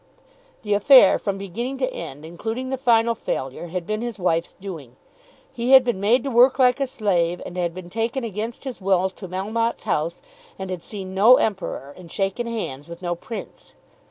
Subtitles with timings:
[0.63, 4.95] The affair from beginning to end, including the final failure, had been his wife's doing.
[5.53, 8.81] He had been made to work like a slave, and had been taken against his
[8.81, 10.23] will to Melmotte's house,
[10.57, 13.73] and had seen no Emperor and shaken hands with no Prince!